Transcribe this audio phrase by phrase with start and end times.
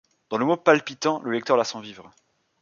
[0.31, 2.11] Dans le mot palpitant le lecteur la sent vivre.